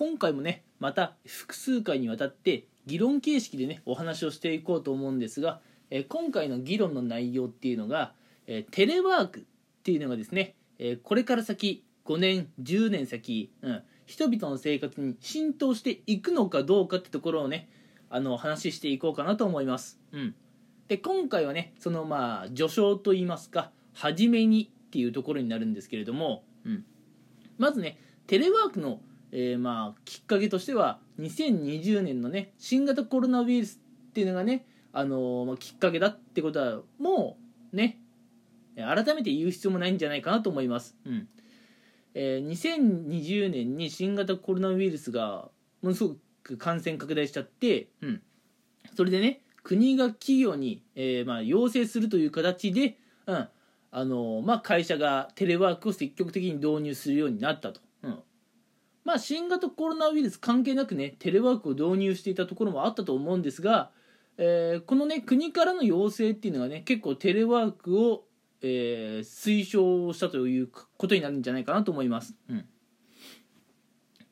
[0.00, 5.60] 今回もねまた複数回にわたって議論形式でねお話をしていこうと思うんですが、
[5.90, 8.14] え今回の議論の内容っていうのが、
[8.46, 9.42] えテレワークっ
[9.82, 17.68] ていうのがですね、えこれから先5年10年先、うん、人々の生活に浸透していくのかどうかってところをね
[18.08, 20.00] あの話していこうかなと思います。
[20.12, 20.34] うん、
[20.88, 26.86] で今回はねそのまあ序章といいますか初めにっていうところになるんですけれども、うん、
[27.58, 29.00] まずねテレワークの
[29.32, 33.80] えー、まあきっかけとしては2020年のね新型コロナウイルス
[34.10, 37.36] っていうのがね、あのー、まあ、きっかけだってことはも
[37.72, 37.98] うね
[38.76, 40.96] 改めて言う必要もないんじゃないかなと思います。
[41.04, 41.28] うん
[42.14, 45.48] えー、2020年に新型コロナウイルスが
[45.82, 48.22] ものすごく感染拡大しちゃって、うん、
[48.96, 53.48] それでね国が企業に、えー、まあ、要請するという形で、うん
[53.92, 57.80] あのまあ、会社がテレワークを積極的に導入するようになったと。
[59.04, 63.90] まあ、新型コロナウイルス関係なくねテレワークを導入していたところもあったと思うんですが、
[64.36, 68.24] えー、このね国からの要請っていうのがね結構テレワークを、
[68.62, 72.34] えー、推奨したということになるんじゃないかなと思います。
[72.48, 72.64] うん、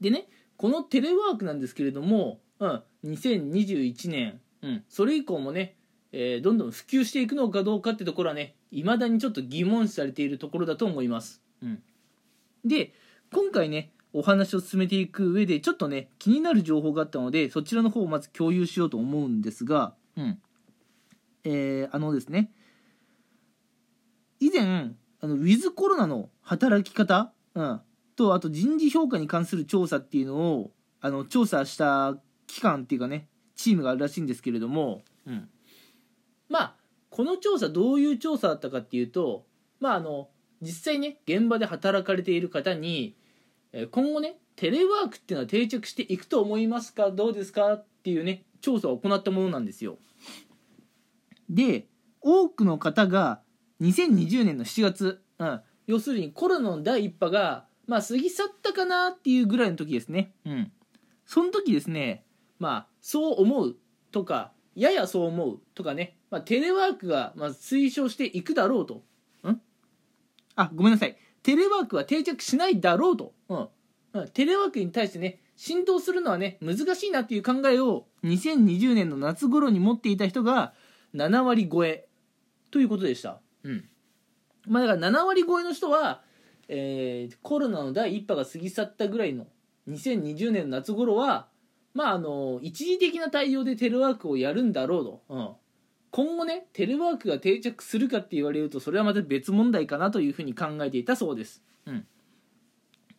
[0.00, 5.76] でねこのテレワークなんですけれども、うん、2021年、うん、それ以降もね、
[6.12, 11.42] えー、どんどん普及していくのかどうかってところはね未だにちょっと疑問視されているところだと思います。
[11.62, 11.82] うん、
[12.64, 12.92] で
[13.32, 20.38] 今回ねお話を進めていく上でちょっとね気になる情報があったのでそちらの方をまず共有しようと思うんですが、うん。
[21.44, 22.50] えー、あのですね
[24.40, 27.80] 以前あのウィズコロナの働き方、うん、
[28.16, 35.48] とあと人事評価に関する調査っていうのをあの調査した機関っていうかねチームがあるらしいんですけれども、うん、
[36.48, 36.74] まあ
[37.10, 39.44] この調査どういう調査だったかっていうと
[39.80, 40.28] まああの
[40.60, 43.16] 実際ね現場で働かれている方に
[43.90, 47.10] 今後ねテレワークっていうのは定着していくと思いますか？
[47.10, 47.74] どうですか？
[47.74, 49.98] っていうね調査を行ったものなんですよ。
[51.48, 51.86] で
[52.20, 53.40] 多くの方が
[53.80, 60.32] 2020年の7月、うん、要するにコロナの第1波がまあ過ぎ去ったかなっていうぐらいの時ですね。
[60.44, 60.72] うん。
[61.24, 62.24] その時ですね
[62.58, 63.76] まあそう思う
[64.10, 69.04] とかややそう思うとかね、まあ、テレワークがま推奨していくだろうと。
[69.48, 69.60] ん。
[70.56, 71.16] あごめんなさい。
[71.48, 73.68] テレワークは定着しないだろうと、うん。
[74.12, 80.74] うん、テレワークに対してね浸透するのはね難しいなっていう考えを2020年の夏頃に持っていた人が
[81.14, 82.06] 7割超え
[82.70, 83.40] ということでした。
[83.64, 83.88] うん。
[84.66, 86.20] まあ、だから7割超えの人は、
[86.68, 89.46] えー、コロナの第1波が過ぎ去ったぐらいの
[89.88, 91.48] 2020年の夏頃は
[91.94, 95.50] まああの一時的な対応でテレワークをやるんだろうと、うん、
[96.10, 101.62] 今後ねテレワークが定着するかって言われるとそれはまた別問題かなというふうに考えていたそうです。
[101.86, 102.06] うん、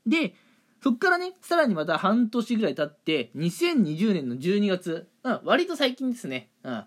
[0.08, 0.34] で
[0.82, 6.84] そっからねさらにまた半年ぐらい経って2020年の12月、うん、割と最近ですね、うん、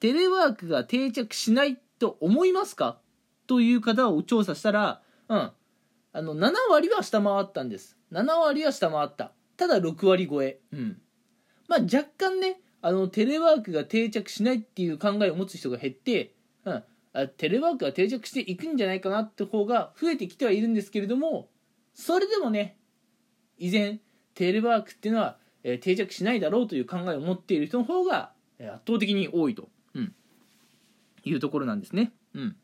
[0.00, 2.98] テレワークが定着しないと思いますか？
[3.46, 5.52] という方を調査したら、うん、
[6.12, 7.96] あの7割は下回ったんです。
[8.12, 9.32] 7割は下回った。
[9.56, 11.00] ただ6割超え、うん、
[11.68, 21.48] まあ若干ねあのテレワークが定着しないっていう考えを持つ人が減って、うん、あテレワークが定着していくんじゃないかなって方が増えてきてはいるんですけれども
[21.94, 22.76] それでもね
[23.58, 23.98] 依然
[24.34, 28.30] テレワークっていうのは、えー、定着しないだろうという考えを持っている人の方が、
[28.60, 30.14] えー、圧倒的に多いと、うん、
[31.24, 32.12] いうところなんですね。
[32.34, 32.56] うん、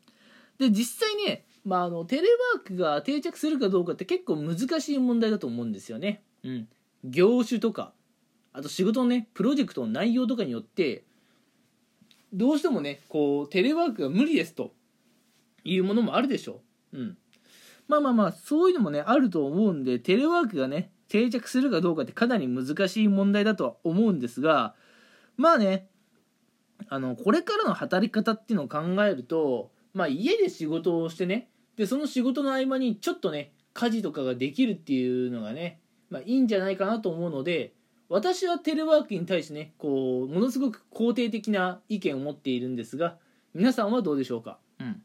[0.57, 6.23] で実際ね、まあ、あのテレワークが定着するかどうかって結構難しい問題だと思うんですよね。
[6.45, 6.69] うん、
[7.03, 7.91] 業種とか
[8.53, 11.03] あと仕事のねプロジェクトの内容とかによって
[12.31, 14.73] どうしてもねこうテレワークが無理ですと
[15.63, 16.61] いうものもあるでしょ
[16.93, 16.97] う。
[16.97, 17.17] うん。
[17.87, 24.73] まあまあまあそういうのもねあると思うんでテレワークがね定着するかどうかってかなり難しい問題だとは思うんですが
[25.37, 25.87] まあね
[26.89, 37.73] あのこれからの働き方っていうのを考えるとまあ家で仕事をしてねでその仕事の合間にちょっとね家事とかができるっていうのがねまあいいんじゃないかなと思うので
[38.09, 43.17] 私はテレワークに対してねこうものすごく肯定的な意見を持っているんですが
[43.53, 45.01] 皆さんはどうでしょうか、うん、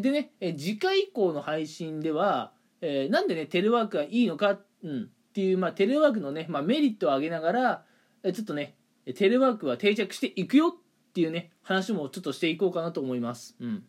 [0.00, 7.84] でね次回以降の配信では、えー、なんでねテレワークがいいのか、うん、っていう、まあ、テレワークのね、まあ、メリットを挙げながら
[8.24, 8.74] ちょっとね
[9.16, 10.68] テレワークは定着していくよ？
[10.68, 13.84] っていうね話もちょっとしていこうかなと思います、うん、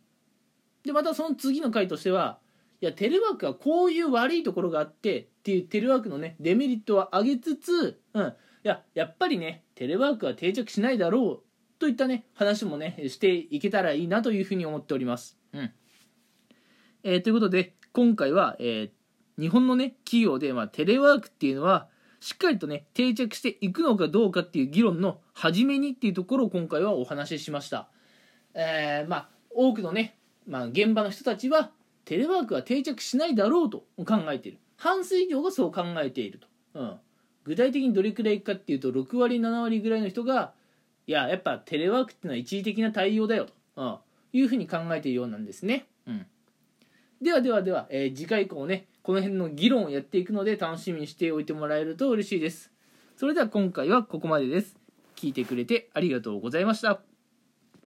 [0.84, 2.38] でまたその次の回としては
[2.82, 8.32] いやテレワークはこういう悪いところがあってっていうテレワークのねデメリットは上げつつ、うん、い
[8.62, 15.36] ややっぱりねテレワークは定着しないだろうといったね話もねしていけたらいいなというふうに思っております。
[15.52, 15.70] うん。
[17.02, 21.88] えー、ということで今回は、えー、日本のね企業で、まあ、テレワークっていうのは
[22.20, 27.90] しっかりとね定着していくのかどうかっていう議論の初めにっていうところを今回はお話ししました、
[28.54, 30.16] えー、まあ多くのね、
[30.48, 31.70] まあ、現場の人たちは
[32.06, 34.58] テレワークは定着しないだろうと考えている。
[34.76, 36.96] 半数以上がそう考えていると、うん、
[37.44, 40.52] 具体的にどれくらいかっていうと6割7割ぐらいの人が
[41.06, 43.96] いややっぱテレワークっていうのは一時的な対応だよと、うん、
[44.32, 46.26] いうふうに考えているようなんですね、うん、
[47.22, 52.72] ではではでは、えー、次回以降ねこの辺の議論をやっていくので楽しみにしておいてもらえると嬉しいです。
[53.16, 54.76] それでは今回はここまでです。
[55.14, 57.13] 聞いてくれてありがとうございました。